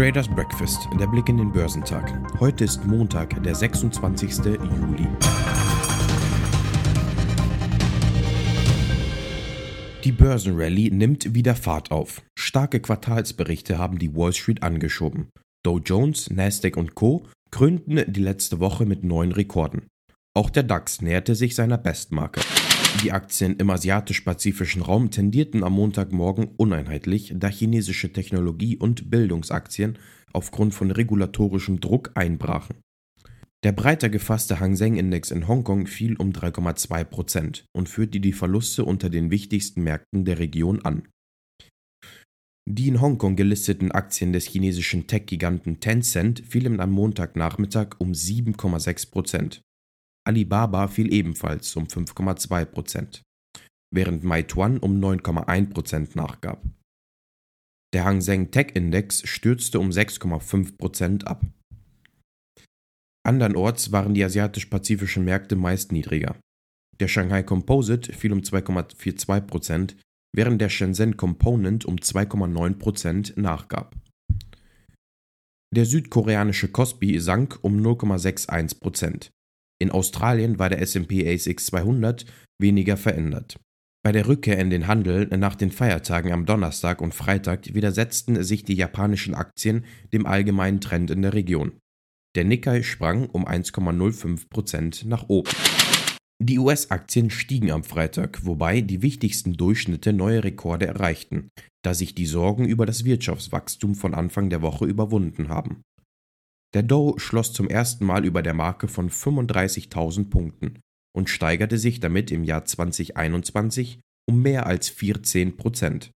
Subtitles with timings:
[0.00, 2.10] Traders Breakfast, der Blick in den Börsentag.
[2.40, 4.38] Heute ist Montag, der 26.
[4.46, 5.06] Juli.
[10.04, 12.22] Die Börsenrallye nimmt wieder Fahrt auf.
[12.38, 15.28] Starke Quartalsberichte haben die Wall Street angeschoben.
[15.62, 17.26] Dow Jones, Nasdaq und Co.
[17.50, 19.88] krönten die letzte Woche mit neuen Rekorden.
[20.34, 22.40] Auch der DAX näherte sich seiner Bestmarke.
[23.02, 29.98] Die Aktien im asiatisch-pazifischen Raum tendierten am Montagmorgen uneinheitlich, da chinesische Technologie- und Bildungsaktien
[30.32, 32.76] aufgrund von regulatorischem Druck einbrachen.
[33.62, 38.32] Der breiter gefasste Hang Seng Index in Hongkong fiel um 3,2 Prozent und führte die
[38.32, 41.08] Verluste unter den wichtigsten Märkten der Region an.
[42.68, 49.62] Die in Hongkong gelisteten Aktien des chinesischen Tech-Giganten Tencent fielen am Montagnachmittag um 7,6 Prozent.
[50.26, 53.22] Alibaba fiel ebenfalls um 5,2%
[53.92, 56.62] während Meituan um 9,1% nachgab.
[57.92, 61.44] Der Hang Seng Tech Index stürzte um 6,5% ab.
[63.26, 66.36] Andernorts waren die asiatisch-pazifischen Märkte meist niedriger.
[67.00, 69.96] Der Shanghai Composite fiel um 2,42%
[70.34, 73.96] während der Shenzhen Component um 2,9% nachgab.
[75.74, 79.30] Der südkoreanische Kospi sank um 0,61
[79.80, 82.26] in Australien war der S&P ASX 200
[82.60, 83.58] weniger verändert.
[84.02, 88.64] Bei der Rückkehr in den Handel nach den Feiertagen am Donnerstag und Freitag widersetzten sich
[88.64, 91.72] die japanischen Aktien dem allgemeinen Trend in der Region.
[92.36, 95.50] Der Nikkei sprang um 1,05% nach oben.
[96.42, 101.50] Die US-Aktien stiegen am Freitag, wobei die wichtigsten Durchschnitte neue Rekorde erreichten,
[101.82, 105.82] da sich die Sorgen über das Wirtschaftswachstum von Anfang der Woche überwunden haben.
[106.74, 110.78] Der Dow schloss zum ersten Mal über der Marke von 35.000 Punkten
[111.12, 116.12] und steigerte sich damit im Jahr 2021 um mehr als 14 Prozent.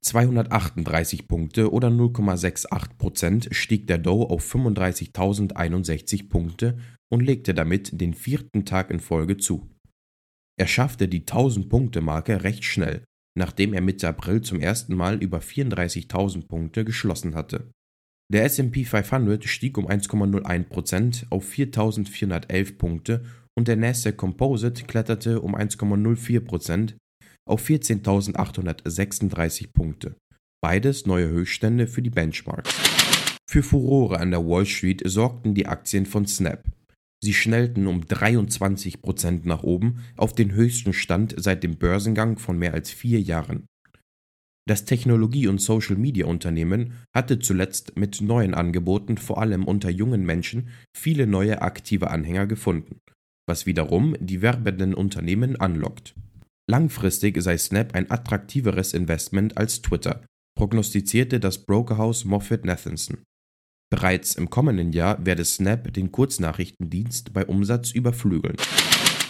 [0.00, 6.76] 238 Punkte oder 0,68 Prozent stieg der Dow auf 35.061 Punkte
[7.08, 9.70] und legte damit den vierten Tag in Folge zu.
[10.58, 13.04] Er schaffte die 1000-Punkte-Marke recht schnell,
[13.38, 17.70] nachdem er Mitte April zum ersten Mal über 34.000 Punkte geschlossen hatte.
[18.32, 25.54] Der SP 500 stieg um 1,01% auf 4.411 Punkte und der Nasdaq Composite kletterte um
[25.54, 26.94] 1,04%
[27.46, 30.16] auf 14.836 Punkte.
[30.62, 32.74] Beides neue Höchststände für die Benchmarks.
[33.46, 36.64] Für Furore an der Wall Street sorgten die Aktien von Snap.
[37.22, 42.72] Sie schnellten um 23% nach oben auf den höchsten Stand seit dem Börsengang von mehr
[42.72, 43.66] als vier Jahren.
[44.68, 51.26] Das Technologie- und Social-Media-Unternehmen hatte zuletzt mit neuen Angeboten vor allem unter jungen Menschen viele
[51.26, 52.98] neue aktive Anhänger gefunden,
[53.48, 56.14] was wiederum die werbenden Unternehmen anlockt.
[56.70, 60.24] Langfristig sei Snap ein attraktiveres Investment als Twitter,
[60.56, 63.18] prognostizierte das Brokerhaus Moffett Nathanson.
[63.90, 68.56] Bereits im kommenden Jahr werde Snap den Kurznachrichtendienst bei Umsatz überflügeln.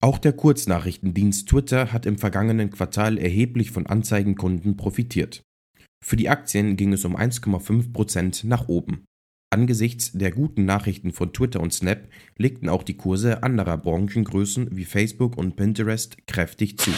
[0.00, 5.42] Auch der Kurznachrichtendienst Twitter hat im vergangenen Quartal erheblich von Anzeigenkunden profitiert.
[6.04, 9.04] Für die Aktien ging es um 1,5% nach oben.
[9.50, 14.84] Angesichts der guten Nachrichten von Twitter und Snap legten auch die Kurse anderer Branchengrößen wie
[14.84, 16.92] Facebook und Pinterest kräftig zu.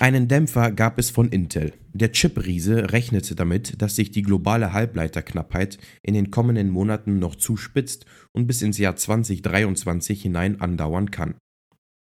[0.00, 1.74] Einen Dämpfer gab es von Intel.
[1.92, 8.06] Der Chip-Riese rechnete damit, dass sich die globale Halbleiterknappheit in den kommenden Monaten noch zuspitzt
[8.32, 11.34] und bis ins Jahr 2023 hinein andauern kann.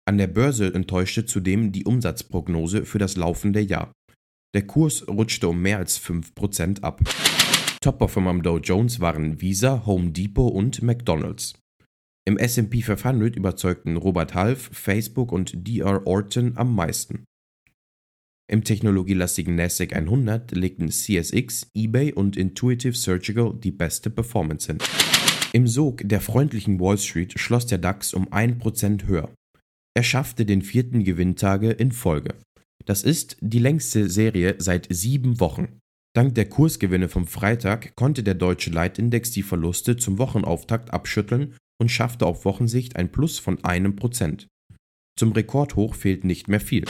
[0.09, 3.91] An der Börse enttäuschte zudem die Umsatzprognose für das laufende Jahr.
[4.55, 7.01] Der Kurs rutschte um mehr als 5% ab.
[7.81, 11.55] Top-Performer am Dow Jones waren Visa, Home Depot und McDonald's.
[12.25, 17.25] Im SP 500 überzeugten Robert Half, Facebook und DR Orton am meisten.
[18.49, 24.79] Im technologielastigen NASDAQ 100 legten CSX, eBay und Intuitive Surgical die beste Performance hin.
[25.53, 29.33] Im Sog der freundlichen Wall Street schloss der DAX um 1% höher.
[29.97, 32.35] Er schaffte den vierten Gewinntage in Folge.
[32.85, 35.79] Das ist die längste Serie seit sieben Wochen.
[36.15, 41.91] Dank der Kursgewinne vom Freitag konnte der deutsche Leitindex die Verluste zum Wochenauftakt abschütteln und
[41.91, 44.49] schaffte auf Wochensicht ein Plus von einem Prozent.
[45.19, 46.85] Zum Rekordhoch fehlt nicht mehr viel.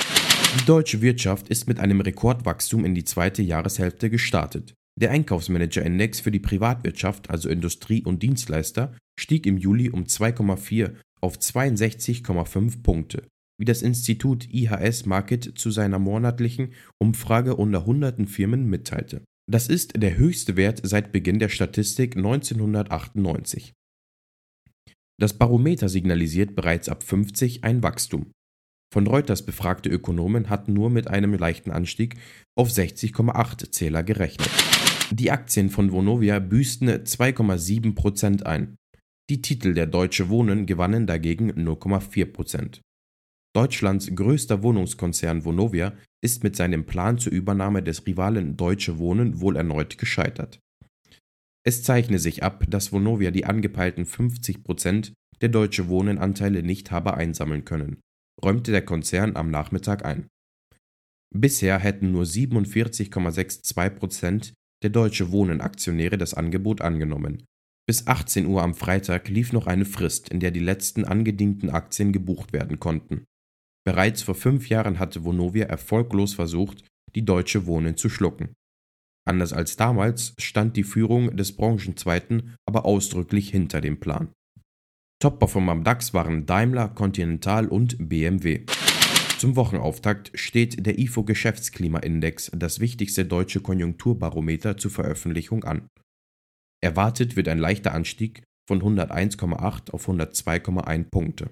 [0.58, 4.74] Die deutsche Wirtschaft ist mit einem Rekordwachstum in die zweite Jahreshälfte gestartet.
[5.00, 11.38] Der Einkaufsmanager-Index für die Privatwirtschaft, also Industrie und Dienstleister, stieg im Juli um 2,4 auf
[11.38, 13.26] 62,5 Punkte,
[13.58, 19.22] wie das Institut IHS Market zu seiner monatlichen Umfrage unter hunderten Firmen mitteilte.
[19.50, 23.72] Das ist der höchste Wert seit Beginn der Statistik 1998.
[25.18, 28.32] Das Barometer signalisiert bereits ab 50 ein Wachstum.
[28.92, 32.16] Von Reuters befragte Ökonomen hatten nur mit einem leichten Anstieg
[32.56, 34.50] auf 60,8 Zähler gerechnet.
[35.10, 38.76] Die Aktien von Vonovia büßten 2,7% ein.
[39.28, 42.78] Die Titel der Deutsche Wohnen gewannen dagegen 0,4%
[43.56, 49.56] Deutschlands größter Wohnungskonzern Vonovia ist mit seinem Plan zur Übernahme des Rivalen Deutsche Wohnen wohl
[49.56, 50.60] erneut gescheitert.
[51.66, 57.14] Es zeichne sich ab, dass Vonovia die angepeilten 50% der Deutsche Wohnen Anteile nicht habe
[57.14, 57.98] einsammeln können,
[58.44, 60.28] räumte der Konzern am Nachmittag ein.
[61.34, 64.52] Bisher hätten nur 47,62%
[64.84, 67.42] der Deutsche Wohnen Aktionäre das Angebot angenommen.
[67.88, 72.12] Bis 18 Uhr am Freitag lief noch eine Frist, in der die letzten angedienten Aktien
[72.12, 73.24] gebucht werden konnten.
[73.86, 76.84] Bereits vor fünf Jahren hatte Vonovia erfolglos versucht,
[77.14, 78.54] die Deutsche Wohnen zu schlucken.
[79.24, 84.32] Anders als damals stand die Führung des Branchenzweiten aber ausdrücklich hinter dem Plan.
[85.22, 88.66] Top-Performer am DAX waren Daimler, Continental und BMW.
[89.38, 95.88] Zum Wochenauftakt steht der IFO Geschäftsklimaindex, das wichtigste deutsche Konjunkturbarometer, zur Veröffentlichung an.
[96.82, 101.50] Erwartet wird ein leichter Anstieg von 101,8 auf 102,1 Punkte.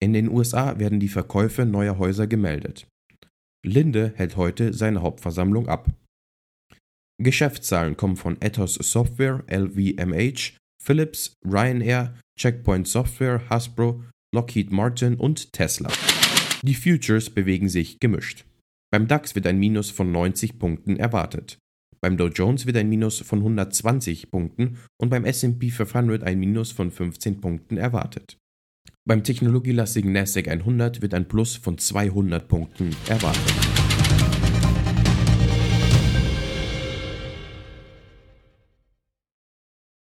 [0.00, 2.86] In den USA werden die Verkäufe neuer Häuser gemeldet.
[3.66, 5.90] Linde hält heute seine Hauptversammlung ab.
[7.20, 15.90] Geschäftszahlen kommen von Ethos Software, LVMH, Philips, Ryanair, Checkpoint Software, Hasbro, Lockheed Martin und Tesla.
[16.62, 18.44] Die Futures bewegen sich gemischt.
[18.92, 21.58] Beim DAX wird ein Minus von 90 Punkten erwartet.
[22.00, 26.72] Beim Dow Jones wird ein Minus von 120 Punkten und beim SP 500 ein Minus
[26.72, 28.38] von 15 Punkten erwartet.
[29.04, 33.77] Beim technologielastigen Nasdaq 100 wird ein Plus von 200 Punkten erwartet.